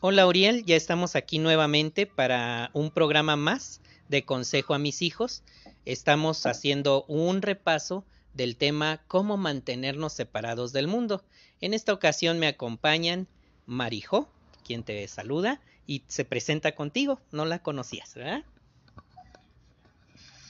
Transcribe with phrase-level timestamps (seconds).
[0.00, 5.42] Hola Uriel, ya estamos aquí nuevamente para un programa más de Consejo a mis hijos.
[5.86, 11.24] Estamos haciendo un repaso del tema cómo mantenernos separados del mundo.
[11.60, 13.26] En esta ocasión me acompañan
[13.66, 14.28] Marijo,
[14.64, 17.20] quien te saluda y se presenta contigo.
[17.32, 18.44] No la conocías, ¿verdad?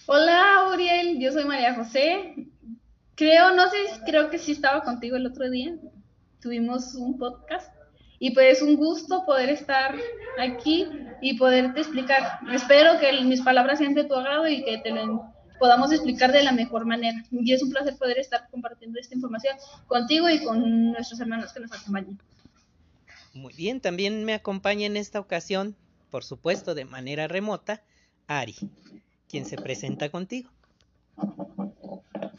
[0.04, 2.34] Hola Uriel, yo soy María José.
[3.14, 5.74] Creo, no sé, creo que sí estaba contigo el otro día.
[6.42, 7.77] Tuvimos un podcast
[8.18, 9.94] y pues un gusto poder estar
[10.38, 10.86] aquí
[11.20, 12.40] y poderte explicar.
[12.52, 15.24] Espero que mis palabras sean de tu agrado y que te lo
[15.58, 17.22] podamos explicar de la mejor manera.
[17.30, 21.60] Y es un placer poder estar compartiendo esta información contigo y con nuestros hermanos que
[21.60, 22.18] nos acompañan.
[23.34, 25.76] Muy bien, también me acompaña en esta ocasión,
[26.10, 27.82] por supuesto de manera remota,
[28.26, 28.56] Ari,
[29.28, 30.50] quien se presenta contigo.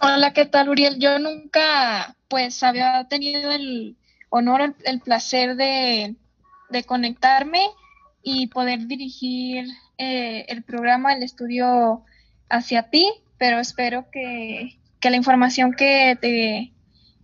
[0.02, 0.98] Hola, ¿qué tal, Uriel?
[1.00, 3.98] Yo nunca, pues, había tenido el
[4.30, 6.16] honor, el, placer de,
[6.86, 7.62] conectarme
[8.24, 9.66] y poder dirigir
[9.98, 12.04] eh, el programa, el estudio
[12.50, 16.74] hacia ti, pero espero que, la información que te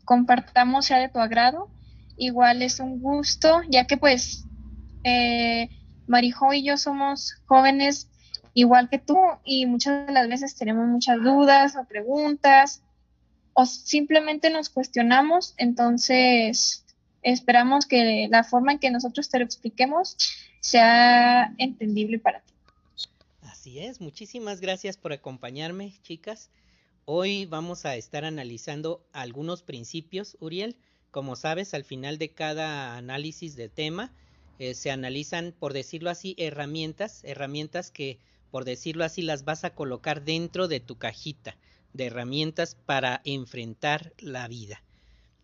[0.06, 1.70] compartamos sea de tu agrado.
[2.18, 4.46] Igual es un gusto, ya que pues
[5.04, 5.70] eh,
[6.08, 8.10] Marijo y yo somos jóvenes
[8.54, 12.82] igual que tú y muchas de las veces tenemos muchas dudas o preguntas
[13.54, 16.85] o simplemente nos cuestionamos, entonces
[17.26, 20.16] Esperamos que la forma en que nosotros te lo expliquemos
[20.60, 22.54] sea entendible para ti.
[23.42, 26.52] Así es, muchísimas gracias por acompañarme, chicas.
[27.06, 30.78] Hoy vamos a estar analizando algunos principios, Uriel.
[31.10, 34.14] Como sabes, al final de cada análisis de tema
[34.60, 38.20] eh, se analizan, por decirlo así, herramientas, herramientas que,
[38.52, 41.58] por decirlo así, las vas a colocar dentro de tu cajita
[41.94, 44.84] de herramientas para enfrentar la vida.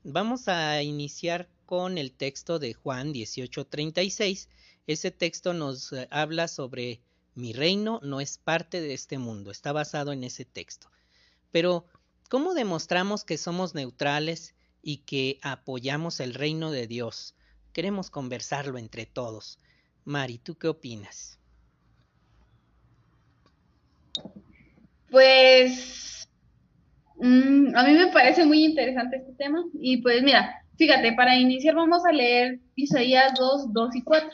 [0.03, 4.50] Vamos a iniciar con el texto de Juan 18:36.
[4.88, 7.00] Ese texto nos eh, habla sobre
[7.33, 10.92] mi reino no es parte de este mundo, está basado en ese texto.
[11.49, 11.86] Pero,
[12.30, 17.36] ¿cómo demostramos que somos neutrales y que apoyamos el reino de Dios?
[17.71, 19.58] Queremos conversarlo entre todos.
[20.03, 21.39] Mari, ¿tú qué opinas?
[25.09, 26.27] Pues
[27.15, 31.75] mm, a mí me parece muy interesante este tema y pues mira, Fíjate, para iniciar
[31.75, 34.30] vamos a leer Isaías 2, 2 y 4,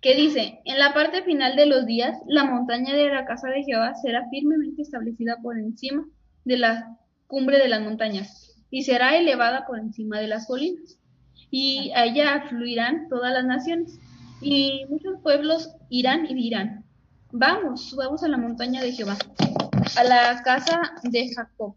[0.00, 3.62] que dice, en la parte final de los días, la montaña de la casa de
[3.62, 6.06] Jehová será firmemente establecida por encima
[6.46, 6.96] de la
[7.26, 10.98] cumbre de las montañas y será elevada por encima de las colinas.
[11.50, 14.00] Y allá fluirán todas las naciones
[14.40, 16.86] y muchos pueblos irán y dirán,
[17.32, 19.18] vamos, subamos a la montaña de Jehová,
[19.94, 21.76] a la casa de Jacob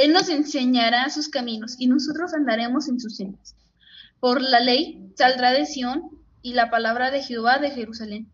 [0.00, 3.54] él nos enseñará sus caminos y nosotros andaremos en sus sendas.
[4.18, 8.26] Por la ley saldrá de Sión y la palabra de Jehová de Jerusalén.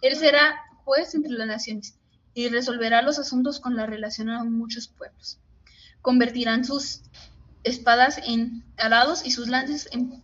[0.00, 1.98] Él será juez entre las naciones
[2.32, 5.38] y resolverá los asuntos con la relación a muchos pueblos.
[6.00, 7.02] Convertirán sus
[7.64, 10.22] espadas en arados y sus lances en,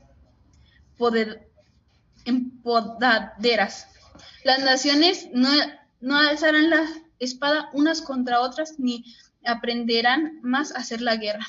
[0.97, 1.47] poder,
[2.62, 3.86] podaderas.
[4.44, 5.50] Las naciones no,
[6.00, 6.86] no alzarán la
[7.18, 9.04] espada unas contra otras ni
[9.45, 11.47] aprenderán más a hacer la guerra.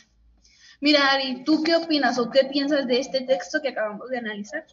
[0.79, 4.66] Mira, Ari, ¿tú qué opinas o qué piensas de este texto que acabamos de analizar?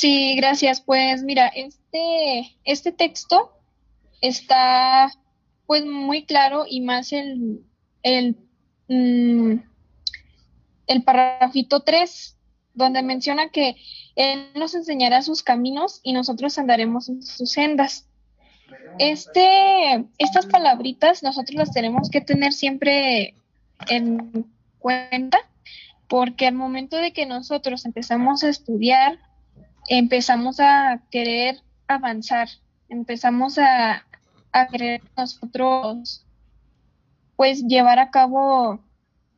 [0.00, 0.80] Sí, gracias.
[0.80, 3.52] Pues mira, este, este texto
[4.20, 5.10] está
[5.66, 7.64] pues muy claro y más el,
[8.02, 8.36] el,
[8.88, 9.60] mm,
[10.86, 12.36] el parrafito 3,
[12.74, 13.76] donde menciona que
[14.16, 18.09] Él nos enseñará sus caminos y nosotros andaremos en sus sendas.
[18.98, 23.34] Este, estas palabritas nosotros las tenemos que tener siempre
[23.88, 24.46] en
[24.78, 25.38] cuenta
[26.08, 29.18] porque al momento de que nosotros empezamos a estudiar,
[29.88, 32.48] empezamos a querer avanzar,
[32.88, 34.04] empezamos a,
[34.72, 36.26] querer nosotros
[37.36, 38.80] pues llevar a cabo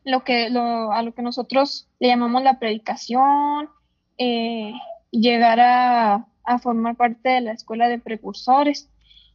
[0.05, 3.69] lo que a lo que nosotros le llamamos la predicación,
[4.17, 4.73] eh,
[5.11, 8.89] llegar a formar parte de la escuela de precursores.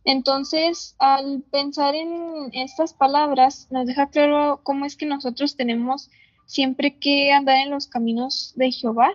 [0.07, 6.09] Entonces, al pensar en estas palabras, nos deja claro cómo es que nosotros tenemos
[6.45, 9.09] siempre que andar en los caminos de Jehová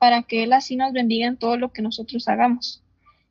[0.00, 2.82] para que Él así nos bendiga en todo lo que nosotros hagamos,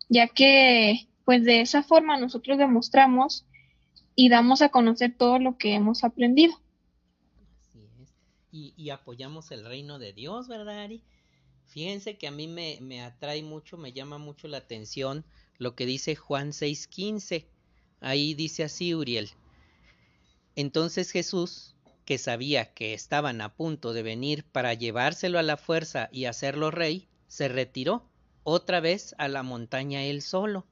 [0.08, 3.46] ya que pues de esa forma nosotros demostramos
[4.16, 6.54] y damos a conocer todo lo que hemos aprendido.
[7.60, 8.16] Así es.
[8.78, 11.04] Y, apoyamos el reino de Dios, ¿verdad, Ari?
[11.66, 15.26] Fíjense que a mí me, me atrae mucho, me llama mucho la atención
[15.59, 17.45] lo que dice Juan 6:15.
[18.00, 19.29] Ahí dice así Uriel.
[20.56, 21.75] Entonces Jesús,
[22.06, 26.71] que sabía que estaban a punto de venir para llevárselo a la fuerza y hacerlo
[26.71, 28.09] rey, se retiró
[28.44, 30.65] otra vez a la montaña él solo.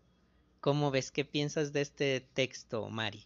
[0.61, 1.11] ¿Cómo ves?
[1.11, 3.23] ¿Qué piensas de este texto, Mari?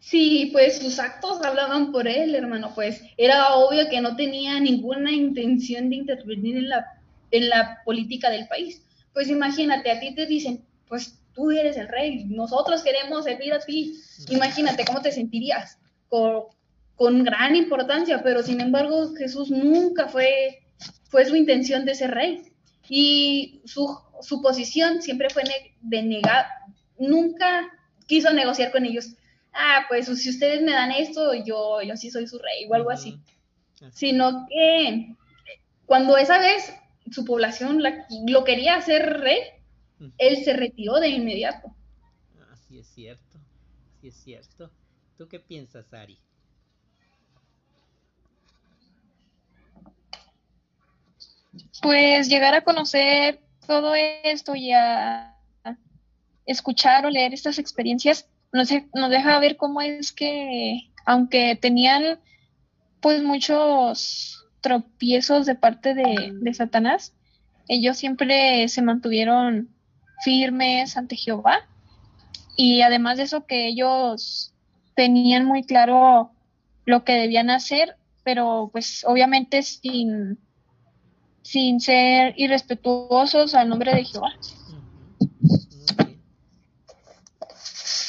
[0.00, 5.10] Sí, pues sus actos hablaban por él, hermano, pues era obvio que no tenía ninguna
[5.10, 6.95] intención de intervenir en la,
[7.30, 8.82] en la política del país.
[9.12, 13.60] Pues imagínate, a ti te dicen, pues tú eres el rey, nosotros queremos servir a
[13.60, 13.94] ti.
[14.30, 15.78] Imagínate cómo te sentirías
[16.08, 16.44] con,
[16.94, 20.62] con gran importancia, pero sin embargo Jesús nunca fue,
[21.10, 22.52] fue su intención de ser rey.
[22.88, 25.42] Y su, su posición siempre fue
[25.80, 26.46] de negar,
[26.98, 27.68] nunca
[28.06, 29.14] quiso negociar con ellos.
[29.52, 32.90] Ah, pues si ustedes me dan esto, yo, yo sí soy su rey o algo
[32.90, 33.20] así.
[33.92, 35.14] Sino que
[35.86, 36.72] cuando esa vez
[37.10, 37.82] su población
[38.26, 39.40] lo quería hacer rey,
[40.18, 41.74] él se retiró de inmediato.
[42.52, 43.38] Así es cierto,
[44.00, 44.70] sí es cierto.
[45.16, 46.18] ¿Tú qué piensas, Ari?
[51.80, 55.36] Pues llegar a conocer todo esto y a
[56.44, 62.20] escuchar o leer estas experiencias nos, nos deja ver cómo es que, aunque tenían
[63.00, 67.14] pues muchos tropiezos de parte de, de Satanás,
[67.68, 69.68] ellos siempre se mantuvieron
[70.22, 71.68] firmes ante Jehová.
[72.56, 74.52] Y además de eso que ellos
[74.94, 76.30] tenían muy claro
[76.86, 80.38] lo que debían hacer, pero pues obviamente sin,
[81.42, 84.32] sin ser irrespetuosos al nombre de Jehová.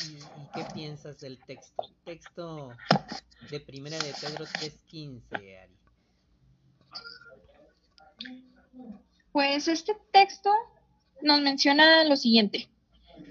[0.05, 1.83] ¿Y, qué piensas del texto?
[2.05, 2.69] texto
[3.51, 5.86] de Primera de Pedro 3.15, Ari.
[9.31, 10.51] Pues este texto
[11.21, 12.69] nos menciona lo siguiente.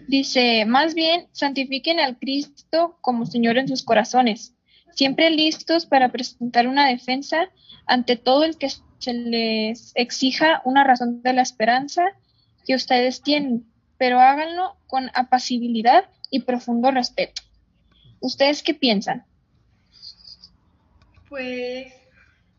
[0.08, 4.54] Dice, más bien, santifiquen al Cristo como Señor en sus corazones,
[4.94, 7.50] siempre listos para presentar una defensa
[7.86, 8.68] ante todo el que
[8.98, 12.04] se les exija una razón de la esperanza
[12.64, 13.66] que ustedes tienen,
[13.98, 17.42] pero háganlo con apacibilidad y profundo respeto.
[18.20, 19.24] ¿Ustedes qué piensan?
[21.28, 21.92] Pues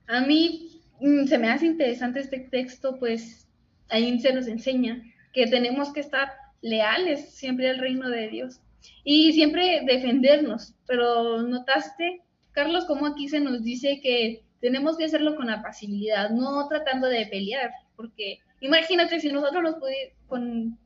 [0.07, 3.47] a mí se me hace interesante este texto, pues
[3.89, 5.01] ahí se nos enseña
[5.33, 6.29] que tenemos que estar
[6.61, 8.61] leales siempre al reino de Dios
[9.03, 10.73] y siempre defendernos.
[10.87, 12.21] Pero notaste,
[12.51, 17.27] Carlos, cómo aquí se nos dice que tenemos que hacerlo con apacibilidad, no tratando de
[17.27, 19.75] pelear, porque imagínate si nosotros nos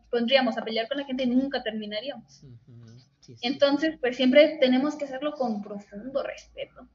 [0.10, 2.44] pondríamos a pelear con la gente, nunca terminaríamos.
[3.42, 6.88] Entonces, pues siempre tenemos que hacerlo con profundo respeto.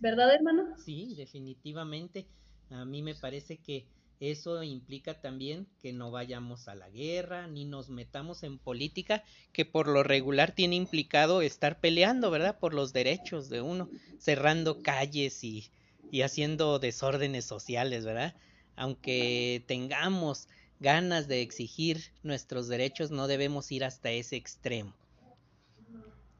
[0.00, 0.76] ¿Verdad, hermano?
[0.84, 2.26] Sí, definitivamente.
[2.70, 3.86] A mí me parece que
[4.20, 9.64] eso implica también que no vayamos a la guerra ni nos metamos en política que
[9.64, 12.58] por lo regular tiene implicado estar peleando, ¿verdad?
[12.58, 13.88] Por los derechos de uno,
[14.18, 15.70] cerrando calles y,
[16.12, 18.34] y haciendo desórdenes sociales, ¿verdad?
[18.76, 20.48] Aunque tengamos
[20.78, 24.94] ganas de exigir nuestros derechos, no debemos ir hasta ese extremo.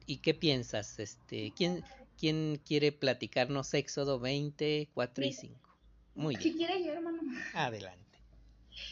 [0.05, 0.99] ¿Y qué piensas?
[0.99, 1.83] Este, ¿quién,
[2.23, 5.69] quién quiere platicarnos Éxodo 20, 4 y 5?
[6.15, 6.41] Muy bien.
[6.41, 7.19] Si quieres yo, hermano.
[7.53, 7.99] Adelante.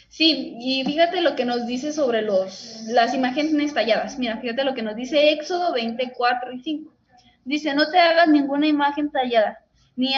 [0.10, 4.20] Sí, y fíjate lo que nos dice sobre los, las imágenes talladas.
[4.20, 6.94] Mira, fíjate lo que nos dice Éxodo 24 y 5.
[7.46, 9.64] Dice, no te hagas ninguna imagen tallada,
[9.96, 10.14] ni,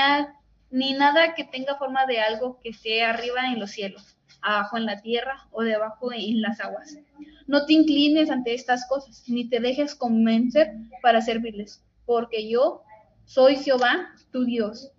[0.72, 4.88] ni nada que tenga forma de algo que esté arriba en los cielos, abajo en
[4.88, 6.98] la tierra o debajo en las aguas.
[7.46, 10.74] No te inclines ante estas cosas, ni te dejes convencer
[11.04, 12.82] para servirles, porque yo
[13.26, 14.94] soy Jehová, tu Dios,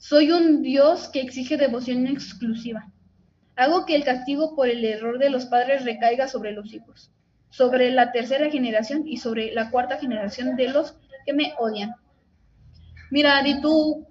[0.00, 2.90] soy un Dios que exige devoción exclusiva.
[3.54, 7.12] Hago que el castigo por el error de los padres recaiga sobre los hijos,
[7.50, 11.94] sobre la tercera generación y sobre la cuarta generación de los que me odian.
[13.10, 14.06] Mira, Adi, tú,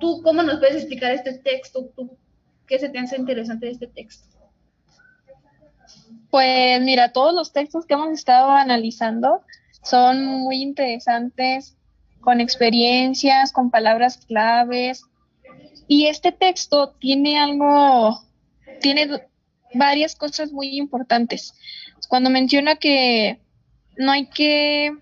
[0.00, 1.92] tú ¿cómo nos puedes explicar este texto?
[2.66, 4.26] ¿Qué se te hace interesante de este texto?
[6.30, 9.42] Pues mira, todos los textos que hemos estado analizando
[9.82, 11.76] son muy interesantes,
[12.20, 15.04] con experiencias, con palabras claves,
[15.90, 18.20] y este texto tiene algo,
[18.80, 19.08] tiene
[19.74, 21.52] varias cosas muy importantes.
[22.08, 23.40] Cuando menciona que
[23.96, 24.92] no hay que,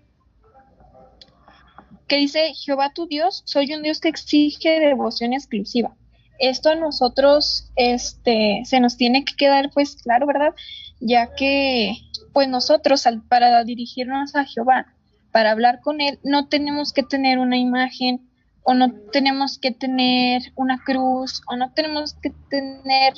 [2.07, 5.95] que dice, Jehová tu Dios, soy un Dios que exige devoción exclusiva.
[6.39, 10.55] Esto a nosotros, este, se nos tiene que quedar pues claro, ¿verdad?
[10.99, 11.97] Ya que,
[12.33, 14.95] pues nosotros para dirigirnos a Jehová,
[15.39, 18.29] para hablar con Él, no tenemos que tener una imagen,
[18.63, 23.13] o no tenemos que tener una cruz, o no tenemos que tener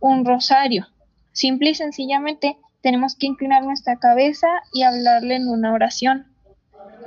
[0.00, 0.88] un rosario.
[1.30, 6.26] Simple y sencillamente tenemos que inclinar nuestra cabeza y hablarle en una oración.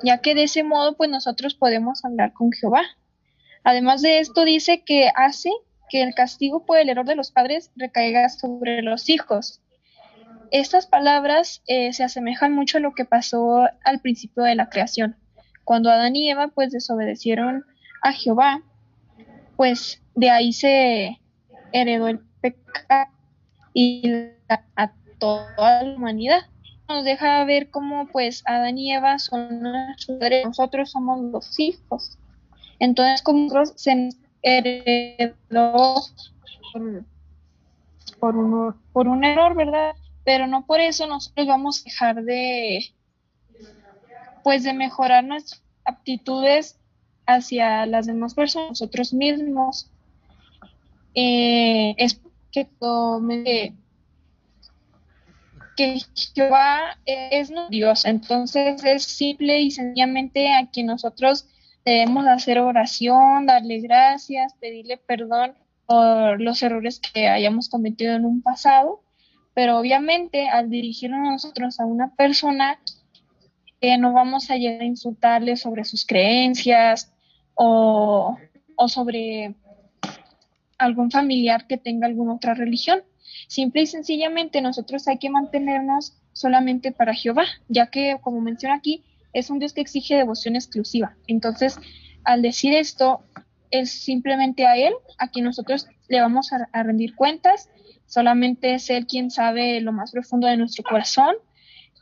[0.02, 2.84] ya que de ese modo pues nosotros podemos hablar con Jehová.
[3.66, 5.50] Además de esto dice que hace
[5.90, 9.60] que el castigo por el error de los padres recaiga sobre los hijos.
[10.52, 15.16] Estas palabras eh, se asemejan mucho a lo que pasó al principio de la creación.
[15.64, 17.66] Cuando Adán y Eva pues desobedecieron
[18.02, 18.62] a Jehová,
[19.58, 21.20] pues de ahí se
[21.74, 23.12] heredó el pecado
[23.74, 24.10] y
[24.76, 26.42] a toda la humanidad.
[26.88, 29.62] Nos deja ver cómo pues Adán y Eva son
[30.46, 32.18] nosotros somos los hijos.
[32.80, 34.10] Entonces, como se
[34.42, 35.96] heredó
[38.20, 39.96] por un error, ¿verdad?
[40.28, 42.94] Pero no por eso nosotros vamos a dejar de,
[44.44, 46.78] pues, de mejorar nuestras aptitudes
[47.26, 49.90] hacia las demás personas, nosotros mismos.
[51.16, 52.20] Eh, es
[52.52, 53.74] que tome
[55.78, 56.02] que
[56.36, 61.48] Jehová es Dios, entonces es simple y sencillamente a quien nosotros
[61.86, 65.54] debemos hacer oración, darle gracias, pedirle perdón
[65.86, 69.07] por los errores que hayamos cometido en un pasado,
[69.58, 72.80] pero obviamente al dirigirnos nosotros a una persona,
[73.82, 77.12] eh, no vamos a llegar a insultarle sobre sus creencias
[77.56, 78.38] o,
[78.76, 79.56] o sobre
[80.78, 83.02] algún familiar que tenga alguna otra religión.
[83.48, 89.06] Simple y sencillamente nosotros hay que mantenernos solamente para Jehová, ya que, como menciona aquí,
[89.34, 91.16] es un Dios que exige devoción exclusiva.
[91.26, 91.80] Entonces,
[92.24, 93.24] al decir esto,
[93.72, 97.72] es simplemente a Él a quien nosotros le vamos a, rendir cuentas.
[98.08, 101.36] Solamente es Él quien sabe lo más profundo de nuestro corazón.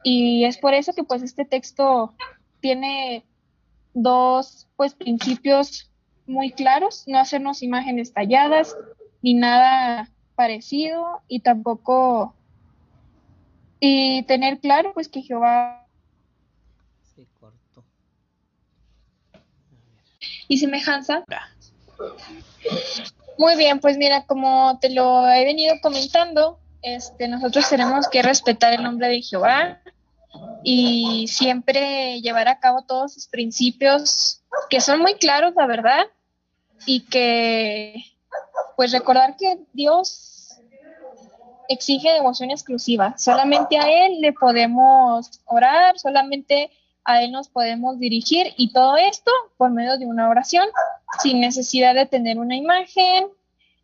[0.03, 2.13] Y es por eso que pues este texto
[2.61, 3.25] tiene
[3.93, 5.89] dos pues principios
[6.27, 8.75] muy claros, no hacernos imágenes talladas
[9.21, 12.35] ni nada parecido y tampoco
[13.79, 15.85] y tener claro pues que Jehová
[20.47, 21.23] y semejanza.
[23.37, 28.73] Muy bien, pues mira, como te lo he venido comentando, este, nosotros tenemos que respetar
[28.73, 29.81] el nombre de Jehová
[30.63, 36.05] y siempre llevar a cabo todos sus principios que son muy claros, la verdad,
[36.85, 37.95] y que
[38.75, 40.59] pues recordar que Dios
[41.69, 43.15] exige devoción exclusiva.
[43.17, 46.71] Solamente a Él le podemos orar, solamente
[47.05, 50.67] a Él nos podemos dirigir y todo esto por medio de una oración,
[51.21, 53.27] sin necesidad de tener una imagen,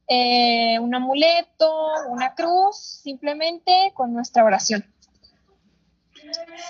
[0.07, 1.71] eh, un amuleto,
[2.09, 4.83] una cruz, simplemente con nuestra oración.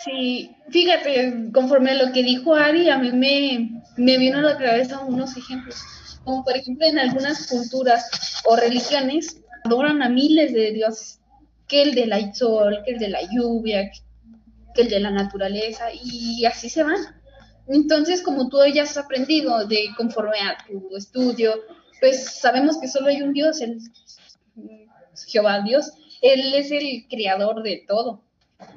[0.03, 4.57] Sí, fíjate, conforme a lo que dijo Ari, a mí me, me vino a la
[4.57, 5.77] cabeza unos ejemplos,
[6.23, 11.19] como por ejemplo en algunas culturas o religiones adoran a miles de dioses,
[11.67, 13.91] que el del sol, que el de la lluvia,
[14.73, 16.97] que el de la naturaleza, y así se van.
[17.67, 21.53] Entonces, como tú ya has aprendido de conforme a tu estudio,
[21.99, 23.79] pues sabemos que solo hay un Dios, el
[25.27, 28.23] Jehová Dios, Él es el creador de todo.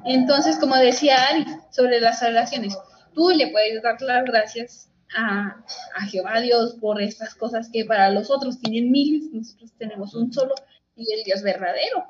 [0.05, 2.77] Entonces, como decía Ari sobre las oraciones,
[3.13, 5.63] tú le puedes dar las gracias a,
[5.95, 10.31] a, Jehová Dios por estas cosas que para los otros tienen miles, nosotros tenemos un
[10.31, 10.53] solo
[10.95, 12.05] y el Dios verdadero.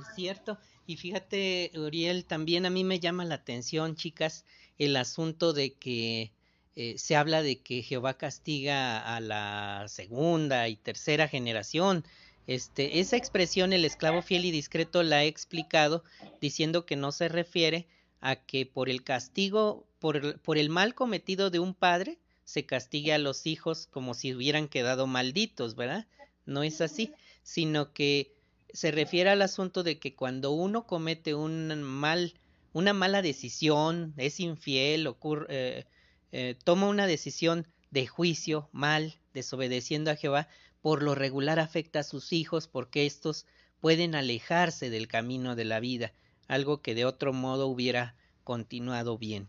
[0.00, 0.58] Es cierto.
[0.90, 4.44] Y fíjate, Uriel, también a mí me llama la atención, chicas,
[4.76, 6.32] el asunto de que
[6.74, 12.04] eh, se habla de que Jehová castiga a la segunda y tercera generación.
[12.48, 16.02] Este, esa expresión, el esclavo fiel y discreto, la he explicado
[16.40, 17.86] diciendo que no se refiere
[18.20, 23.12] a que por el castigo, por, por el mal cometido de un padre, se castigue
[23.12, 26.08] a los hijos como si hubieran quedado malditos, ¿verdad?
[26.46, 27.12] No es así,
[27.44, 28.39] sino que
[28.72, 32.34] se refiere al asunto de que cuando uno comete un mal,
[32.72, 35.86] una mala decisión, es infiel, ocurre, eh,
[36.32, 40.48] eh, toma una decisión de juicio mal, desobedeciendo a Jehová,
[40.82, 43.46] por lo regular afecta a sus hijos porque éstos
[43.80, 46.12] pueden alejarse del camino de la vida,
[46.48, 49.48] algo que de otro modo hubiera continuado bien.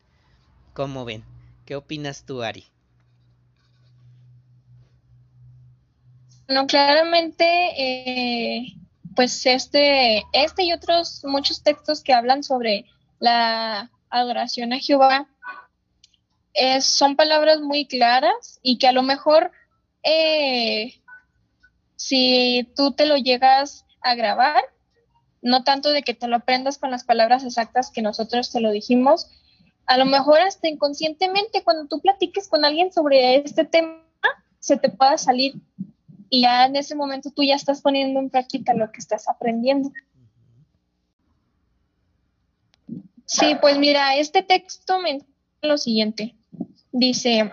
[0.74, 1.24] ¿Cómo ven?
[1.66, 2.66] ¿Qué opinas tú, Ari?
[6.48, 7.46] No, claramente
[7.78, 8.76] eh,
[9.16, 12.86] pues este, este y otros muchos textos que hablan sobre
[13.20, 15.28] la adoración a Jehová
[16.82, 19.52] son palabras muy claras y que a lo mejor
[20.04, 21.02] eh,
[21.96, 24.64] si tú te lo llegas a grabar,
[25.42, 28.72] no tanto de que te lo aprendas con las palabras exactas que nosotros te lo
[28.72, 29.28] dijimos,
[29.86, 34.02] a lo mejor hasta inconscientemente cuando tú platiques con alguien sobre este tema,
[34.60, 35.56] se te pueda salir
[36.32, 39.92] y ya en ese momento tú ya estás poniendo en práctica lo que estás aprendiendo.
[43.26, 44.98] Sí, pues mira, este texto
[45.62, 46.36] lo siguiente.
[46.94, 47.52] Dice,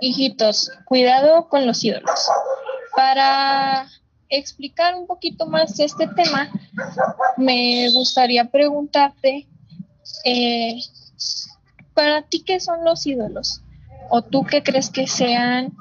[0.00, 2.28] hijitos, cuidado con los ídolos.
[2.94, 3.88] Para
[4.28, 6.50] explicar un poquito más este tema,
[7.38, 9.48] me gustaría preguntarte,
[10.24, 10.80] eh,
[11.94, 13.62] ¿para ti qué son los ídolos?
[14.10, 15.72] ¿O tú qué crees que sean?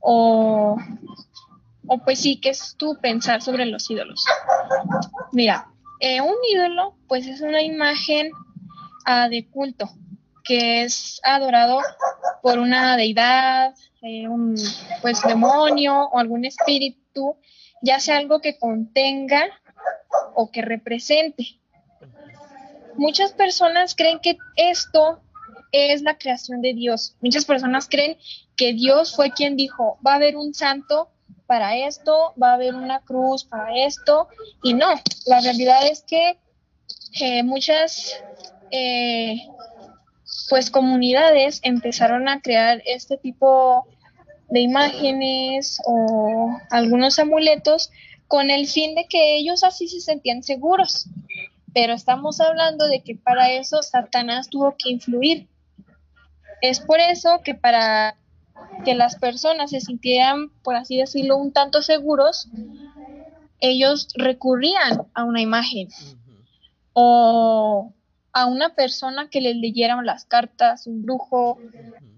[0.00, 0.76] ¿O,
[1.92, 4.24] o pues sí, qué es tu pensar sobre los ídolos?
[5.30, 5.68] Mira,
[6.00, 8.30] eh, un ídolo pues es una imagen
[9.04, 9.90] ah, de culto
[10.42, 11.80] que es adorado
[12.40, 14.54] por una deidad, eh, un
[15.02, 17.36] pues demonio o algún espíritu
[17.82, 19.44] ya sea algo que contenga
[20.34, 21.60] o que represente.
[22.96, 25.20] Muchas personas creen que esto
[25.72, 27.16] es la creación de Dios.
[27.20, 28.16] Muchas personas creen
[28.56, 31.10] que Dios fue quien dijo, va a haber un santo
[31.46, 34.28] para esto, va a haber una cruz para esto,
[34.62, 34.88] y no,
[35.26, 36.38] la realidad es que
[37.20, 38.22] eh, muchas
[38.70, 39.36] eh,
[40.48, 43.86] pues comunidades empezaron a crear este tipo
[44.48, 47.90] de imágenes o algunos amuletos
[48.28, 51.06] con el fin de que ellos así se sentían seguros.
[51.74, 55.48] Pero estamos hablando de que para eso Satanás tuvo que influir.
[56.60, 58.16] Es por eso que para
[58.84, 62.48] que las personas se sintieran, por así decirlo, un tanto seguros,
[63.60, 65.88] ellos recurrían a una imagen
[66.92, 67.92] o
[68.32, 71.58] a una persona que les leyeran las cartas, un brujo,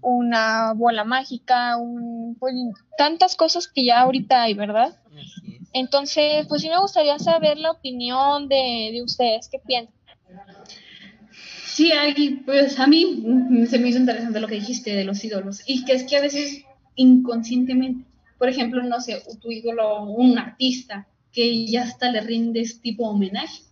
[0.01, 2.53] una bola mágica, un, pues,
[2.97, 4.97] tantas cosas que ya ahorita hay, ¿verdad?
[5.73, 9.94] Entonces, pues sí me gustaría saber la opinión de, de ustedes, ¿qué piensan?
[11.75, 13.21] Sí, Agui, pues a mí
[13.67, 16.21] se me hizo interesante lo que dijiste de los ídolos, y que es que a
[16.21, 16.63] veces
[16.95, 18.05] inconscientemente,
[18.37, 23.63] por ejemplo, no sé, tu ídolo, un artista, que ya hasta le rindes tipo homenaje,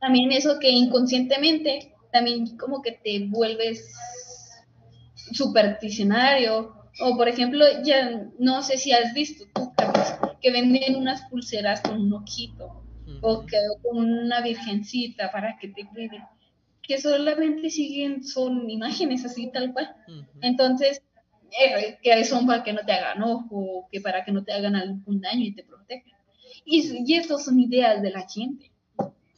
[0.00, 3.94] también eso que inconscientemente, también como que te vuelves
[5.30, 6.74] supersticionario.
[7.00, 9.72] O por ejemplo, ya no sé si has visto tú,
[10.40, 12.82] que venden unas pulseras con un ojito
[13.20, 16.20] o, que, con una virgencita para que te cuide.
[16.86, 19.94] Que solamente siguen, son imágenes así tal cual.
[20.42, 21.02] Entonces,
[21.58, 24.76] eh, que son para que no te hagan ojo, que para que no te hagan
[24.76, 26.12] algún daño y te protejan.
[26.64, 28.70] Y, y son ideas de la gente.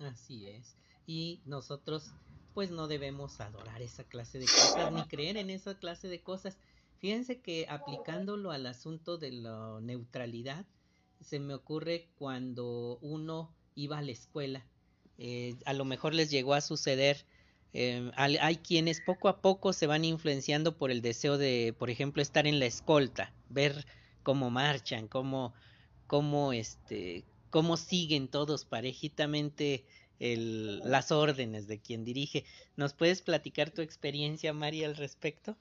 [0.01, 0.77] Así es.
[1.07, 2.13] Y nosotros
[2.57, 6.57] pues no debemos adorar esa clase de cosas ni creer en esa clase de cosas.
[6.97, 10.65] Fíjense que aplicándolo al asunto de la neutralidad,
[11.21, 14.67] se me ocurre cuando uno iba a la escuela.
[15.19, 17.27] Eh, a lo mejor les llegó a suceder.
[17.79, 22.23] Eh, hay quienes poco a poco se van influenciando por el deseo de, por ejemplo,
[22.23, 23.85] estar en la escolta, ver
[24.23, 25.53] cómo marchan, cómo,
[26.07, 29.85] cómo este, cómo siguen todos parejitamente
[30.21, 32.45] el, las órdenes de quien dirige.
[32.77, 35.55] ¿Nos puedes platicar tu experiencia, María, al respecto?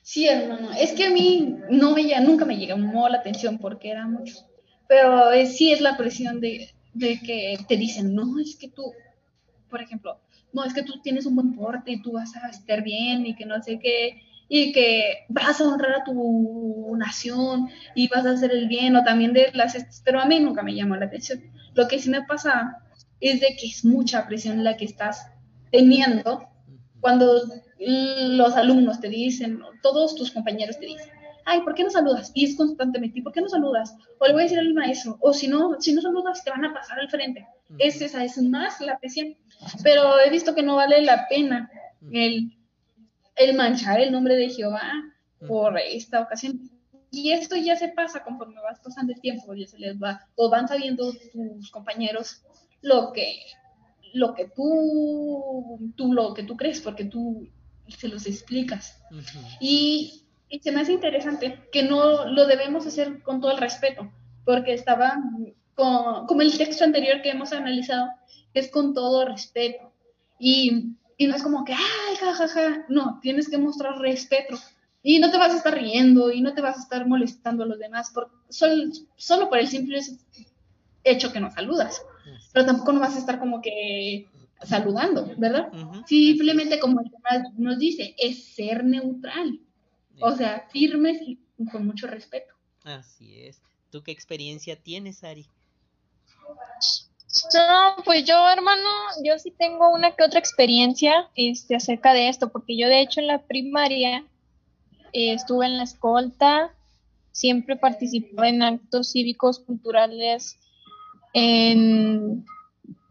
[0.00, 4.06] Sí, hermano, es que a mí no me, nunca me llamó la atención porque era
[4.06, 4.48] mucho,
[4.88, 8.94] pero sí es la presión de, de que te dicen, no, es que tú,
[9.68, 10.18] por ejemplo,
[10.52, 13.34] no, es que tú tienes un buen porte y tú vas a estar bien y
[13.34, 18.32] que no sé qué, y que vas a honrar a tu nación y vas a
[18.32, 21.40] hacer el bien o también de las pero a mí nunca me llamó la atención.
[21.74, 22.82] Lo que sí me pasa
[23.20, 25.28] es de que es mucha presión la que estás
[25.70, 26.48] teniendo
[27.00, 27.40] cuando
[27.78, 31.19] los alumnos te dicen, todos tus compañeros te dicen,
[31.50, 32.30] ay, ¿por qué no saludas?
[32.34, 33.94] Y es constantemente, ¿y por qué no saludas?
[34.18, 36.64] O le voy a decir al maestro, o si no, si no saludas te van
[36.64, 37.46] a pasar al frente.
[37.78, 39.36] Es esa, es más la presión.
[39.82, 41.70] Pero he visto que no vale la pena
[42.10, 42.56] el
[43.40, 44.92] el manchar el nombre de Jehová
[45.46, 46.70] por esta ocasión.
[47.10, 50.48] Y esto ya se pasa conforme vas pasando el tiempo, ya se les va, o
[50.48, 52.42] van sabiendo tus compañeros
[52.82, 53.40] lo que,
[54.12, 57.48] lo que tú, tú, lo que tú crees, porque tú
[57.88, 59.02] se los explicas.
[59.60, 60.26] y,
[60.58, 64.10] se me hace interesante que no lo debemos hacer con todo el respeto,
[64.44, 65.16] porque estaba
[65.74, 68.08] como el texto anterior que hemos analizado,
[68.52, 69.92] es con todo respeto.
[70.38, 72.86] Y y no es como que, ay, jajaja.
[72.88, 74.58] No, tienes que mostrar respeto.
[75.02, 77.66] Y no te vas a estar riendo y no te vas a estar molestando a
[77.66, 80.00] los demás por, solo, por el simple
[81.04, 82.00] hecho que no saludas.
[82.54, 84.30] Pero tampoco no vas a estar como que
[84.62, 85.70] saludando, ¿verdad?
[86.06, 89.60] Simplemente como el tema nos dice, es ser neutral.
[90.20, 91.38] O sea, firmes y
[91.70, 92.54] con mucho respeto.
[92.84, 93.60] Así es.
[93.90, 95.46] ¿Tú qué experiencia tienes, Ari?
[97.54, 98.88] No, pues yo, hermano,
[99.24, 103.20] yo sí tengo una que otra experiencia este, acerca de esto, porque yo de hecho
[103.20, 104.24] en la primaria
[105.12, 106.74] eh, estuve en la escolta,
[107.30, 110.58] siempre participaba en actos cívicos, culturales,
[111.32, 112.44] en,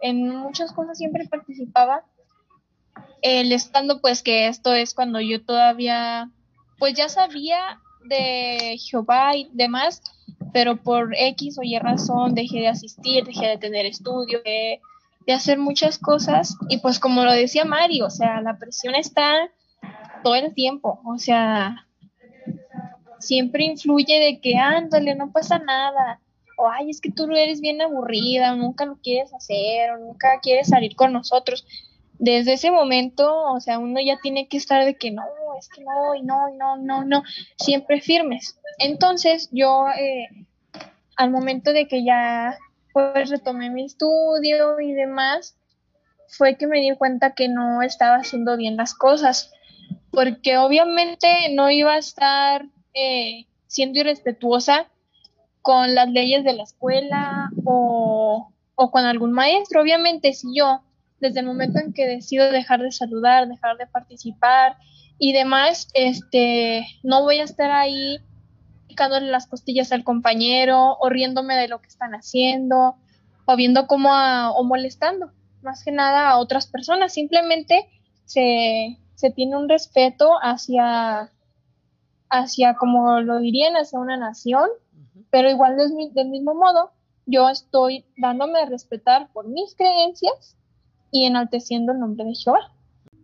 [0.02, 2.04] en muchas cosas siempre participaba.
[3.22, 6.30] el estando pues que esto es cuando yo todavía
[6.80, 10.02] pues ya sabía de Jehová y demás,
[10.54, 14.80] pero por X o Y razón dejé de asistir, dejé de tener estudio, de,
[15.28, 16.56] de hacer muchas cosas.
[16.70, 19.52] Y pues como lo decía Mari, o sea, la presión está
[20.24, 21.86] todo el tiempo, o sea,
[23.20, 26.20] siempre influye de que ándale, no pasa nada,
[26.58, 30.40] o ay, es que tú eres bien aburrida, o nunca lo quieres hacer, o nunca
[30.42, 31.66] quieres salir con nosotros.
[32.20, 35.24] Desde ese momento, o sea, uno ya tiene que estar de que no,
[35.58, 37.24] es que no, y no, y no, no, no,
[37.58, 38.60] siempre firmes.
[38.78, 40.28] Entonces, yo, eh,
[41.16, 42.58] al momento de que ya
[42.94, 45.56] pues retomé mi estudio y demás,
[46.28, 49.52] fue que me di cuenta que no estaba haciendo bien las cosas,
[50.12, 54.88] porque obviamente no iba a estar eh, siendo irrespetuosa
[55.62, 59.82] con las leyes de la escuela o, o con algún maestro.
[59.82, 60.82] Obviamente, si yo,
[61.20, 64.78] desde el momento en que decido dejar de saludar, dejar de participar
[65.18, 68.20] y demás, este, no voy a estar ahí
[68.88, 72.96] picándole las costillas al compañero o riéndome de lo que están haciendo
[73.46, 77.14] o viendo cómo o molestando más que nada a otras personas.
[77.14, 77.88] Simplemente
[78.26, 81.32] se, se tiene un respeto hacia,
[82.30, 84.70] hacia, como lo dirían, hacia una nación
[85.30, 86.92] pero igual del, mismo modo,
[87.26, 90.58] yo estoy dándome a respetar por mis creencias
[91.12, 92.72] y enalteciendo el nombre de Jehová.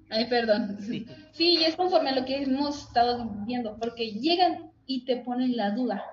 [0.10, 0.78] Ay, perdón.
[0.80, 1.06] Sí.
[1.32, 5.58] sí, y es conforme a lo que hemos estado viendo, porque llegan y te ponen
[5.58, 6.04] la duda.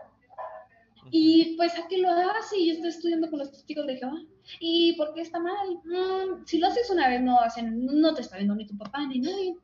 [1.11, 2.59] Y pues, ¿a qué lo hace?
[2.59, 4.23] Y estoy estudiando con los testigos de Jehová.
[4.61, 5.77] ¿Y por qué está mal?
[5.85, 9.07] Mm, si lo haces una vez, no, hacen, no te está viendo ni tu papá
[9.07, 9.57] ni nadie.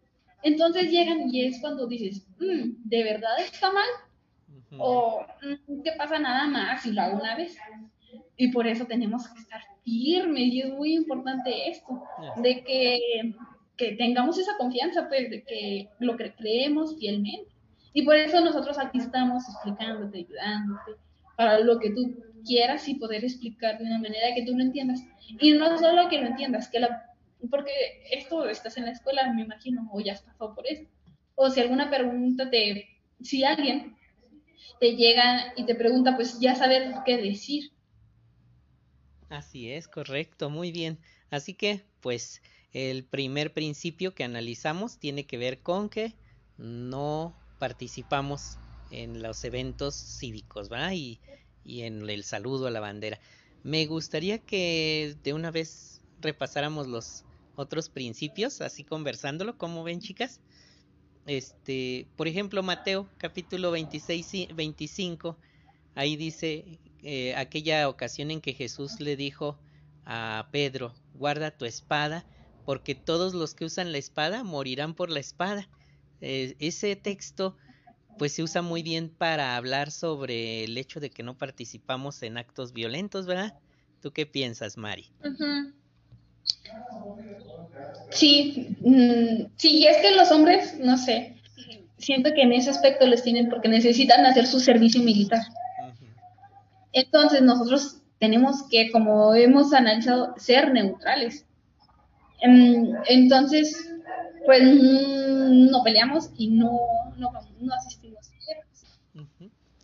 [0.42, 3.88] Entonces llegan y es cuando dices, mm, ¿de verdad está mal?
[4.76, 7.56] o mm, ¿qué pasa nada más si lo hago una vez?
[8.36, 12.02] Y por eso tenemos que estar firmes y es muy importante esto,
[12.36, 13.34] de que,
[13.76, 17.50] que tengamos esa confianza, pues, de que lo que creemos fielmente.
[17.92, 20.92] Y por eso nosotros aquí estamos explicándote, ayudándote,
[21.36, 25.00] para lo que tú quieras y poder explicar de una manera que tú lo entiendas.
[25.40, 27.08] Y no solo que lo entiendas, que la,
[27.50, 27.70] porque
[28.10, 30.84] esto estás en la escuela, me imagino, o ya has pasado por eso.
[31.34, 32.88] O si alguna pregunta te,
[33.22, 33.96] si alguien
[34.80, 37.70] te llega y te pregunta, pues ya saber qué decir.
[39.28, 41.00] Así es, correcto, muy bien.
[41.30, 46.18] Así que, pues, el primer principio que analizamos tiene que ver con que
[46.56, 50.92] no participamos en los eventos cívicos, ¿verdad?
[50.94, 51.20] Y,
[51.62, 53.20] y en el saludo a la bandera.
[53.62, 60.40] Me gustaría que de una vez repasáramos los otros principios, así conversándolo, ¿cómo ven, chicas?
[61.26, 65.38] Este, por ejemplo, Mateo capítulo 26 25,
[65.98, 69.58] ahí dice eh, aquella ocasión en que Jesús le dijo
[70.06, 72.24] a Pedro, guarda tu espada,
[72.64, 75.68] porque todos los que usan la espada morirán por la espada.
[76.20, 77.56] Eh, ese texto
[78.16, 82.38] pues se usa muy bien para hablar sobre el hecho de que no participamos en
[82.38, 83.58] actos violentos, ¿verdad?
[84.00, 85.10] ¿Tú qué piensas, Mari?
[88.10, 91.34] Sí, mm, sí, es que los hombres, no sé,
[91.96, 95.42] siento que en ese aspecto les tienen porque necesitan hacer su servicio militar.
[96.92, 101.46] Entonces nosotros tenemos que, como hemos analizado, ser neutrales.
[102.40, 103.92] Em, entonces,
[104.46, 106.78] pues mm, no peleamos y no,
[107.16, 108.98] no, no asistimos guerras.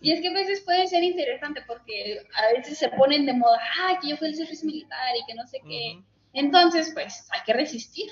[0.01, 3.59] Y es que a veces puede ser interesante porque a veces se ponen de moda,
[3.81, 6.03] ah, que yo fui el servicio militar y que no sé qué.
[6.33, 8.11] Entonces, pues hay que resistir.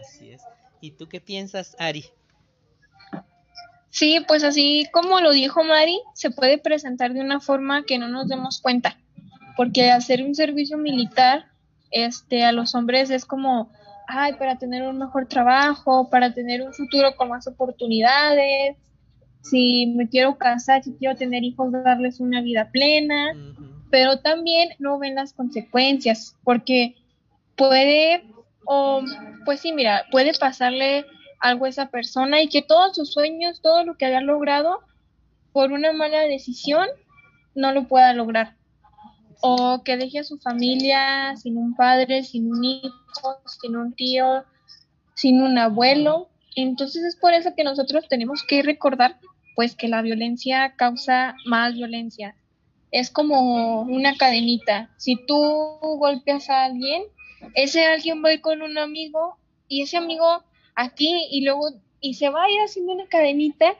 [0.00, 0.42] Así es.
[0.80, 2.04] ¿Y tú qué piensas, Ari?
[3.92, 8.08] Sí, pues así como lo dijo Mari, se puede presentar de una forma que no
[8.08, 8.96] nos demos cuenta,
[9.54, 11.44] porque hacer un servicio militar
[11.90, 13.70] este, a los hombres es como,
[14.08, 18.78] ay, para tener un mejor trabajo, para tener un futuro con más oportunidades,
[19.42, 23.34] si me quiero casar, si quiero tener hijos, darles una vida plena,
[23.90, 26.94] pero también no ven las consecuencias, porque
[27.56, 28.24] puede,
[28.64, 29.02] o
[29.44, 31.04] pues sí, mira, puede pasarle
[31.42, 34.78] algo a esa persona y que todos sus sueños, todo lo que haya logrado
[35.52, 36.86] por una mala decisión,
[37.54, 38.56] no lo pueda lograr.
[39.40, 44.44] O que deje a su familia sin un padre, sin un hijo, sin un tío,
[45.14, 46.28] sin un abuelo.
[46.54, 49.18] Entonces es por eso que nosotros tenemos que recordar
[49.56, 52.36] pues que la violencia causa más violencia.
[52.92, 54.90] Es como una cadenita.
[54.96, 55.36] Si tú
[55.98, 57.02] golpeas a alguien,
[57.54, 61.68] ese alguien va con un amigo y ese amigo aquí y luego
[62.00, 63.74] y se va a ir haciendo una cadenita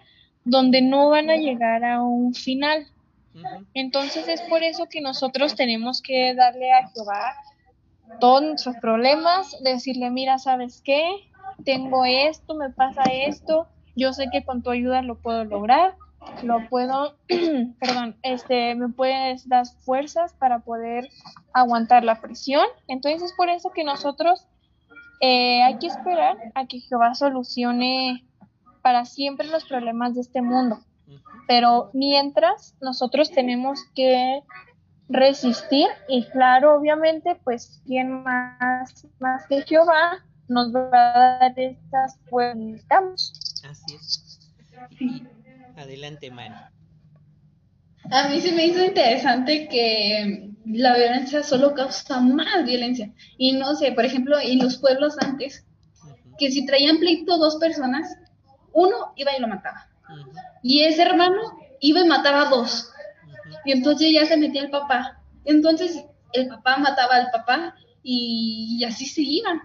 [0.44, 2.86] donde no van a llegar a un final.
[3.74, 7.34] Entonces es por eso que nosotros tenemos que darle a Jehová
[8.20, 11.02] todos nuestros problemas, decirle, mira, ¿sabes qué?
[11.64, 15.96] tengo esto, me pasa esto, yo sé que con tu ayuda lo puedo lograr,
[16.42, 17.16] lo puedo,
[17.80, 21.08] perdón, este, me puedes dar fuerzas para poder
[21.52, 22.64] aguantar la presión.
[22.88, 24.46] Entonces es por eso que nosotros
[25.22, 28.26] eh, hay que esperar a que Jehová solucione
[28.82, 30.80] para siempre los problemas de este mundo.
[31.46, 34.42] Pero mientras nosotros tenemos que
[35.08, 42.18] resistir y claro, obviamente, pues quién más, más que Jehová nos va a dar estas
[42.28, 43.62] fuerzas.
[43.62, 44.52] Así es.
[45.76, 46.54] Adelante, Mari.
[48.10, 53.12] A mí se me hizo interesante que la violencia solo causa más violencia.
[53.38, 55.64] Y no sé, por ejemplo, en los pueblos antes,
[56.38, 58.16] que si traían pleito dos personas,
[58.72, 59.88] uno iba y lo mataba.
[60.62, 61.40] Y ese hermano
[61.80, 62.90] iba y mataba a dos.
[63.64, 65.20] Y entonces ya se metía el papá.
[65.44, 69.60] Entonces el papá mataba al papá y, así se iban.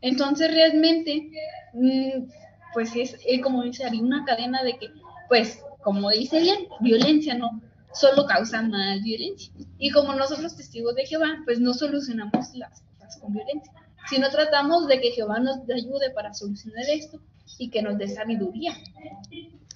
[0.00, 1.30] Entonces realmente,
[1.72, 2.28] mm,
[2.72, 4.90] pues es, como dice, había una cadena de que,
[5.28, 7.60] pues, como dice bien, violencia no,
[7.92, 9.52] solo causa más violencia.
[9.78, 13.72] Y como nosotros testigos de Jehová, pues no solucionamos las cosas con violencia,
[14.10, 17.20] sino tratamos de que Jehová nos ayude para solucionar esto
[17.58, 18.74] y que nos dé sabiduría.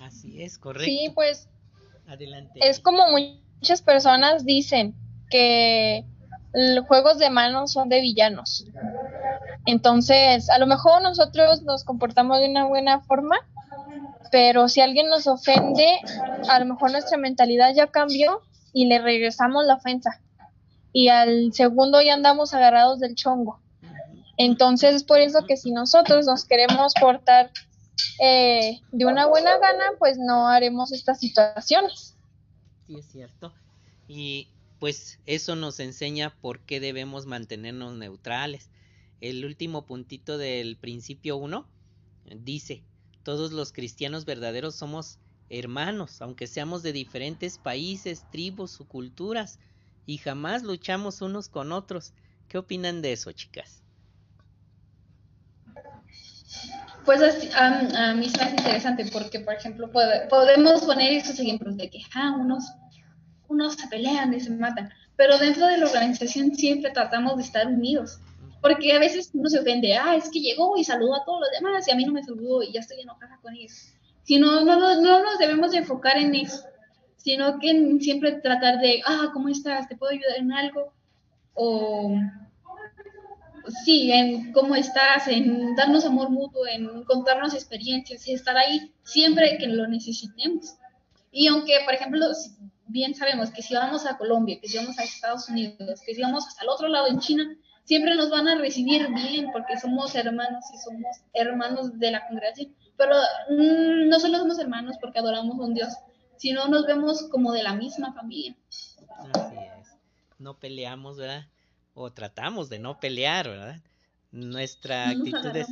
[0.01, 0.85] Así es, correcto.
[0.85, 1.49] Sí, pues
[2.09, 2.59] Adelante.
[2.61, 4.97] es como muchas personas dicen
[5.31, 6.05] que
[6.53, 8.67] los juegos de manos son de villanos.
[9.65, 13.37] Entonces, a lo mejor nosotros nos comportamos de una buena forma,
[14.31, 15.87] pero si alguien nos ofende,
[16.49, 20.21] a lo mejor nuestra mentalidad ya cambió y le regresamos la ofensa.
[20.93, 23.61] Y al segundo ya andamos agarrados del chongo.
[24.37, 27.51] Entonces es por eso que si nosotros nos queremos portar
[28.23, 32.17] eh, de una buena gana, pues no haremos estas situaciones.
[32.87, 33.53] Sí, es cierto.
[34.09, 38.71] Y pues eso nos enseña por qué debemos mantenernos neutrales.
[39.21, 41.67] El último puntito del principio 1
[42.37, 42.83] dice,
[43.31, 49.61] todos los cristianos verdaderos somos hermanos, aunque seamos de diferentes países, tribus o culturas,
[50.05, 52.13] y jamás luchamos unos con otros.
[52.49, 53.85] ¿Qué opinan de eso, chicas?
[57.05, 57.21] Pues
[57.55, 62.35] a, mí es más interesante porque, por ejemplo, podemos poner esos ejemplos de que ah,
[62.37, 62.65] unos,
[63.47, 67.69] unos se pelean y se matan, pero dentro de la organización siempre tratamos de estar
[67.69, 68.19] unidos,
[68.61, 71.51] porque a veces uno se ofende, ah, es que llegó y saludó a todos los
[71.51, 73.93] demás y a mí no me saludó y ya estoy enojada con ellos.
[74.23, 76.65] Si no, no, no nos debemos de enfocar en eso,
[77.17, 79.89] sino que siempre tratar de, ah, ¿cómo estás?
[79.89, 80.93] ¿Te puedo ayudar en algo?
[81.55, 82.15] O
[83.85, 89.67] sí, en cómo estás, en darnos amor mutuo, en contarnos experiencias, estar ahí siempre que
[89.69, 90.77] lo necesitemos.
[91.33, 92.27] Y aunque, por ejemplo,
[92.87, 96.23] bien sabemos que si vamos a Colombia, que si vamos a Estados Unidos, que si
[96.23, 100.15] vamos hasta el otro lado en China, siempre nos van a recibir bien porque somos
[100.15, 102.75] hermanos y somos hermanos de la congregación.
[102.97, 103.17] Pero
[103.51, 105.93] mm, no solo somos hermanos porque adoramos a un Dios,
[106.37, 108.55] sino nos vemos como de la misma familia.
[109.35, 109.89] Así es.
[110.39, 111.47] No peleamos, ¿verdad?
[111.95, 113.81] o tratamos de no pelear, ¿verdad?
[114.33, 115.69] Nuestra actitud es...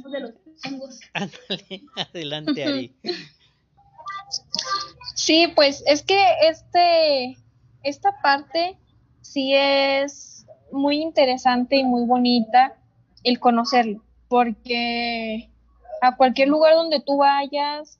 [1.97, 2.97] adelante Ari.
[5.15, 7.39] Sí, pues es que este,
[7.83, 8.77] esta parte
[9.21, 10.28] sí es
[10.73, 12.75] muy interesante y muy bonita
[13.25, 15.51] el conocerlo, porque
[16.01, 17.99] a cualquier lugar donde tú vayas,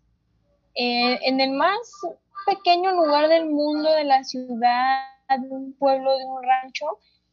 [0.75, 1.79] eh, en el más
[2.47, 6.87] pequeño lugar del mundo, de la ciudad, de un pueblo, de un rancho,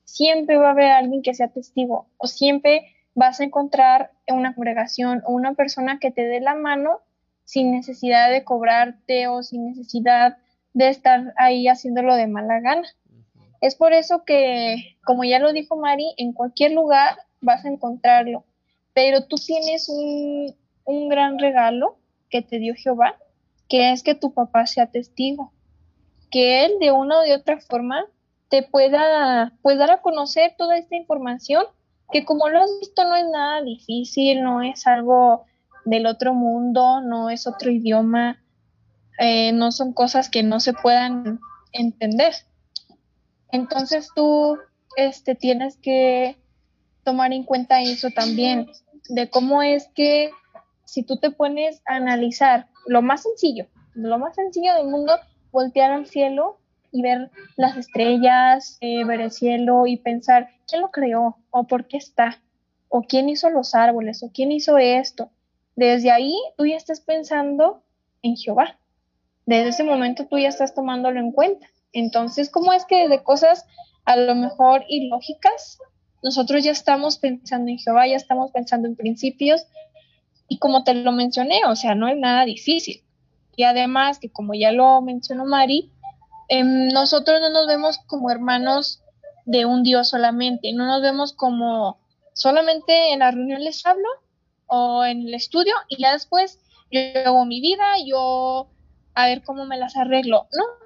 [0.03, 4.53] siempre va a haber alguien que sea testigo o siempre vas a encontrar en una
[4.53, 6.99] congregación o una persona que te dé la mano
[7.45, 10.37] sin necesidad de cobrarte o sin necesidad
[10.73, 12.87] de estar ahí haciéndolo de mala gana.
[13.61, 18.45] Es por eso que, como ya lo dijo Mari, en cualquier lugar vas a encontrarlo,
[18.93, 21.97] pero tú tienes un, un gran regalo
[22.29, 23.15] que te dio Jehová,
[23.67, 25.51] que es que tu papá sea testigo,
[26.31, 28.05] que él de una o de otra forma
[28.49, 31.63] te pueda pues, dar a conocer toda esta información
[32.11, 35.45] que como lo has visto no es nada difícil, no es algo
[35.85, 38.43] del otro mundo, no es otro idioma,
[39.19, 41.39] eh, no son cosas que no se puedan
[41.71, 42.33] entender.
[43.55, 44.57] Entonces tú
[44.97, 46.35] este, tienes que
[47.05, 48.67] tomar en cuenta eso también,
[49.07, 50.29] de cómo es que
[50.83, 55.13] si tú te pones a analizar lo más sencillo, lo más sencillo del mundo,
[55.53, 56.59] voltear al cielo
[56.91, 61.37] y ver las estrellas, eh, ver el cielo y pensar, ¿quién lo creó?
[61.49, 62.41] ¿O por qué está?
[62.89, 64.21] ¿O quién hizo los árboles?
[64.21, 65.29] ¿O quién hizo esto?
[65.77, 67.83] Desde ahí tú ya estás pensando
[68.21, 68.77] en Jehová.
[69.45, 71.67] Desde ese momento tú ya estás tomándolo en cuenta.
[71.93, 73.65] Entonces, ¿cómo es que de cosas
[74.05, 75.79] a lo mejor ilógicas,
[76.21, 79.65] nosotros ya estamos pensando en Jehová, ya estamos pensando en principios
[80.47, 83.03] Y como te lo mencioné, o sea, no es nada difícil.
[83.55, 85.91] Y además que como ya lo mencionó Mari,
[86.49, 89.01] em, nosotros no nos vemos como hermanos
[89.45, 91.97] de un Dios solamente, no nos vemos como
[92.33, 94.07] solamente en la reunión les hablo
[94.67, 96.59] o en el estudio y ya después
[96.91, 98.67] yo hago mi vida, yo
[99.15, 100.47] a ver cómo me las arreglo.
[100.51, 100.84] No,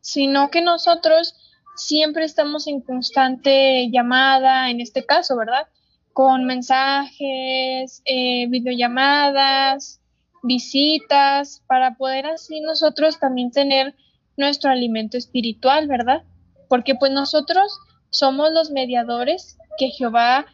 [0.00, 1.34] sino que nosotros
[1.76, 5.66] siempre estamos en constante llamada, en este caso, ¿verdad?
[6.12, 10.00] Con mensajes, eh, videollamadas,
[10.42, 13.94] visitas, para poder así nosotros también tener
[14.36, 16.22] nuestro alimento espiritual, ¿verdad?
[16.68, 17.78] Porque pues nosotros
[18.10, 20.46] somos los mediadores que Jehová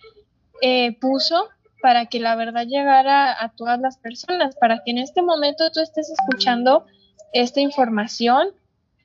[0.62, 1.48] eh, puso
[1.82, 5.80] para que la verdad llegara a todas las personas, para que en este momento tú
[5.80, 6.86] estés escuchando
[7.32, 8.48] esta información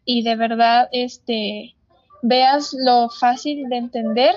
[0.05, 1.75] y de verdad este
[2.21, 4.35] veas lo fácil de entender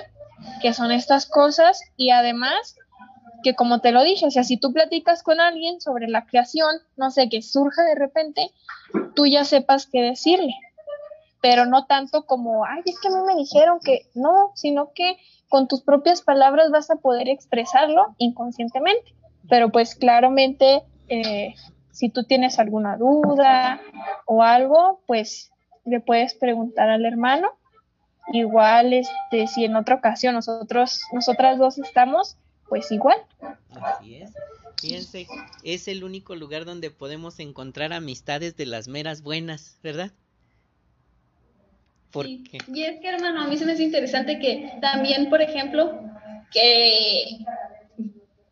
[0.61, 2.75] que son estas cosas y además
[3.43, 6.77] que como te lo dije, o sea, si tú platicas con alguien sobre la creación,
[6.97, 8.49] no sé, que surja de repente,
[9.13, 10.55] tú ya sepas qué decirle,
[11.41, 15.17] pero no tanto como, ay, es que a mí me dijeron que no, sino que
[15.47, 19.13] con tus propias palabras vas a poder expresarlo inconscientemente,
[19.47, 21.53] pero pues claramente eh,
[21.91, 23.79] si tú tienes alguna duda
[24.25, 25.51] o algo, pues
[25.85, 27.49] le puedes preguntar al hermano.
[28.33, 33.17] Igual, este, si en otra ocasión nosotros, nosotras dos estamos, pues igual.
[33.69, 34.33] Así es.
[34.81, 35.27] Fíjense,
[35.63, 40.11] es el único lugar donde podemos encontrar amistades de las meras buenas, ¿verdad?
[42.11, 42.43] Sí.
[42.73, 45.99] Y es que, hermano, a mí se me hace interesante que también, por ejemplo,
[46.51, 47.39] que,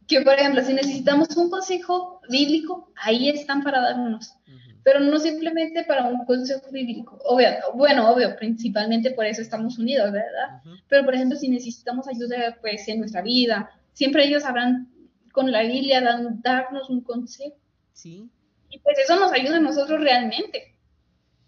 [0.08, 4.36] que por ejemplo, si necesitamos un consejo bíblico, ahí están para darnos
[4.84, 7.18] pero no simplemente para un consejo bíblico.
[7.24, 10.62] Obvio, bueno, obvio, principalmente por eso estamos unidos, ¿verdad?
[10.90, 14.90] Pero, por ejemplo, si necesitamos ayuda pues, en nuestra vida, siempre ellos sabrán
[15.32, 16.02] con la Biblia
[16.44, 17.56] darnos un consejo.
[17.94, 18.30] Sí.
[18.70, 20.76] Y pues eso nos ayuda a nosotros realmente.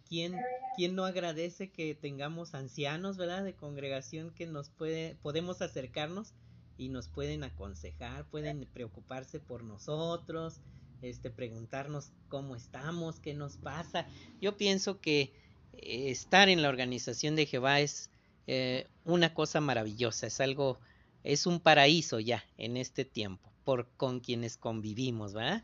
[0.07, 0.35] ¿Quién,
[0.77, 6.33] ¿Quién no agradece que tengamos ancianos, verdad, de congregación que nos puede, podemos acercarnos
[6.77, 10.61] y nos pueden aconsejar, pueden preocuparse por nosotros,
[11.09, 14.07] este, preguntarnos cómo estamos, qué nos pasa.
[14.41, 15.33] Yo pienso que
[15.73, 18.09] eh, estar en la organización de Jehová es
[18.47, 20.79] eh, una cosa maravillosa, es algo,
[21.23, 25.63] es un paraíso ya en este tiempo, por con quienes convivimos, ¿verdad?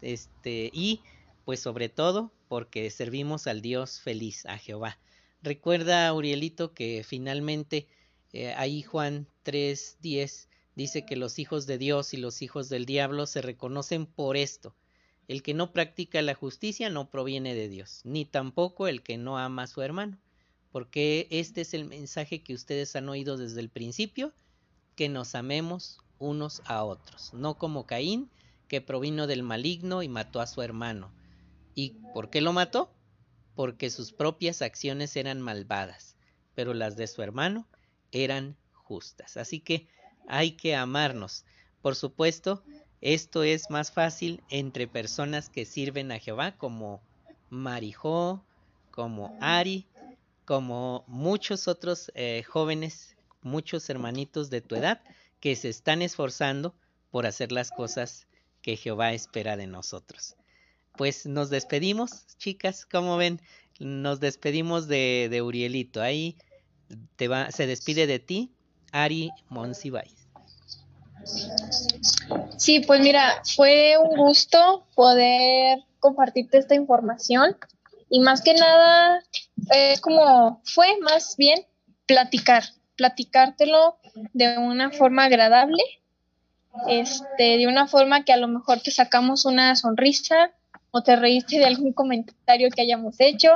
[0.00, 1.00] Este, y
[1.44, 4.98] pues sobre todo porque servimos al Dios feliz, a Jehová.
[5.42, 7.86] Recuerda, Urielito, que finalmente
[8.32, 13.26] eh, ahí Juan 3.10 dice que los hijos de Dios y los hijos del diablo
[13.26, 14.74] se reconocen por esto.
[15.32, 19.38] El que no practica la justicia no proviene de Dios, ni tampoco el que no
[19.38, 20.18] ama a su hermano,
[20.70, 24.34] porque este es el mensaje que ustedes han oído desde el principio,
[24.94, 28.28] que nos amemos unos a otros, no como Caín,
[28.68, 31.10] que provino del maligno y mató a su hermano.
[31.74, 32.92] ¿Y por qué lo mató?
[33.54, 36.14] Porque sus propias acciones eran malvadas,
[36.54, 37.66] pero las de su hermano
[38.10, 39.38] eran justas.
[39.38, 39.88] Así que
[40.28, 41.46] hay que amarnos.
[41.80, 42.62] Por supuesto,
[43.02, 47.02] esto es más fácil entre personas que sirven a Jehová como
[47.50, 48.44] Marijó,
[48.92, 49.86] como Ari,
[50.44, 55.02] como muchos otros eh, jóvenes, muchos hermanitos de tu edad
[55.40, 56.74] que se están esforzando
[57.10, 58.28] por hacer las cosas
[58.62, 60.36] que Jehová espera de nosotros.
[60.96, 63.40] Pues nos despedimos, chicas, como ven,
[63.80, 66.00] nos despedimos de, Urielito.
[66.00, 66.36] Ahí
[67.18, 68.52] se despide de ti
[68.92, 70.28] Ari Monsiváis.
[72.62, 77.56] Sí, pues mira, fue un gusto poder compartirte esta información
[78.08, 79.20] y más que nada
[79.74, 81.66] es como fue más bien
[82.06, 82.62] platicar,
[82.94, 83.96] platicártelo
[84.32, 85.82] de una forma agradable,
[86.86, 90.52] este, de una forma que a lo mejor te sacamos una sonrisa
[90.92, 93.50] o te reíste de algún comentario que hayamos hecho.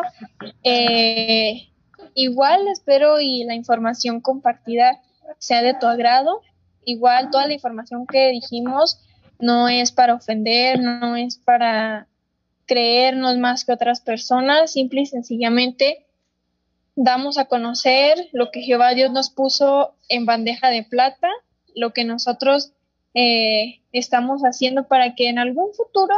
[0.65, 1.69] Eh,
[2.15, 5.01] igual espero y la información compartida
[5.39, 6.43] sea de tu agrado
[6.87, 9.01] igual toda la información que dijimos
[9.39, 12.07] no es para ofender, no es para
[12.65, 16.07] creernos más que otras personas, simple y sencillamente
[16.95, 21.29] damos a conocer lo que Jehová Dios nos puso en bandeja de plata,
[21.75, 22.73] lo que nosotros
[23.13, 26.15] eh, estamos haciendo para que en algún futuro,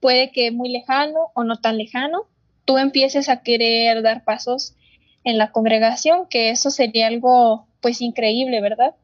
[0.00, 2.26] puede que muy lejano o no tan lejano,
[2.64, 4.74] tú empieces a querer dar pasos
[5.22, 8.94] en la congregación, que eso sería algo pues increíble, ¿verdad?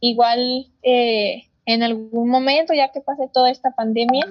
[0.00, 4.26] Igual eh, en algún momento, ya que pase toda esta pandemia,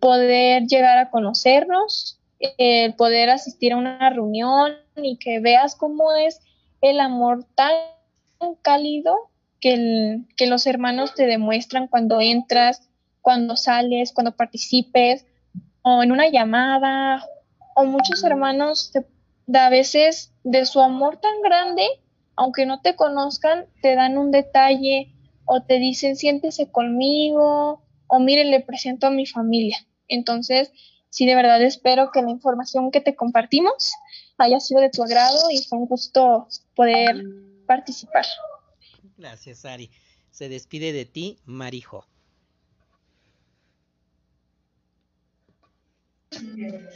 [0.00, 6.40] poder llegar a conocernos, eh, poder asistir a una reunión y que veas cómo es
[6.82, 7.74] el amor tan
[8.62, 9.14] cálido
[9.60, 12.88] que, que los hermanos te demuestran cuando entras,
[13.22, 15.24] cuando sales, cuando participes,
[15.82, 17.24] o en una llamada,
[17.74, 19.06] o muchos hermanos te,
[19.56, 21.86] a veces de su amor tan grande,
[22.36, 25.12] aunque no te conozcan, te dan un detalle
[25.46, 29.78] o te dicen siéntese conmigo o mire le presento a mi familia.
[30.08, 30.70] Entonces,
[31.08, 33.92] sí, de verdad espero que la información que te compartimos
[34.38, 37.24] haya sido de tu agrado y fue un gusto poder
[37.66, 38.26] participar.
[39.16, 39.90] Gracias, Ari.
[40.30, 42.06] Se despide de ti, Marijo.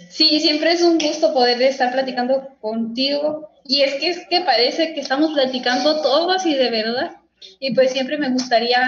[0.08, 3.50] Sí, siempre es un gusto poder estar platicando contigo.
[3.64, 7.16] Y es que es que parece que estamos platicando todos y de verdad.
[7.58, 8.80] Y pues siempre me gustaría,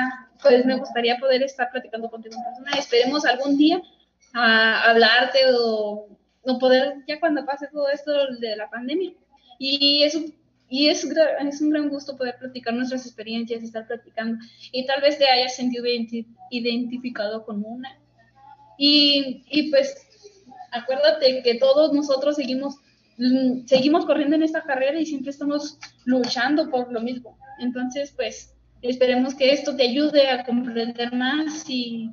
[0.43, 2.79] pues me gustaría poder estar platicando contigo en persona.
[2.79, 3.81] Esperemos algún día
[4.35, 6.09] a hablarte o,
[6.45, 9.13] no poder, ya cuando pase todo esto de la pandemia.
[9.59, 10.35] Y es un,
[10.69, 14.45] y es, es un gran gusto poder platicar nuestras experiencias, estar platicando.
[14.73, 15.85] Y tal vez te hayas sentido
[16.51, 17.97] identificado con una.
[18.79, 19.95] Y, y pues
[20.73, 22.77] acuérdate que todos nosotros seguimos,
[23.19, 27.39] mm, seguimos corriendo en esta carrera y siempre estamos luchando por lo mismo.
[27.61, 32.11] Entonces, pues, esperemos que esto te ayude a comprender más y,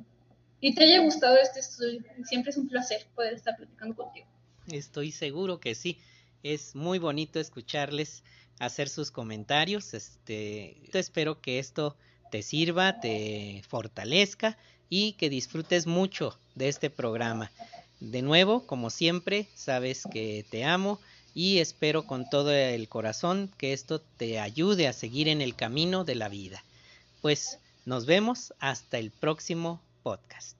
[0.60, 2.02] y te haya gustado este estudio.
[2.24, 4.26] Siempre es un placer poder estar platicando contigo.
[4.70, 5.98] Estoy seguro que sí.
[6.42, 8.22] Es muy bonito escucharles
[8.60, 9.94] hacer sus comentarios.
[9.94, 11.96] Este, espero que esto
[12.30, 14.56] te sirva, te fortalezca
[14.88, 17.50] y que disfrutes mucho de este programa.
[18.00, 20.98] De nuevo, como siempre, sabes que te amo
[21.34, 26.04] y espero con todo el corazón que esto te ayude a seguir en el camino
[26.04, 26.64] de la vida.
[27.20, 30.59] Pues nos vemos hasta el próximo podcast.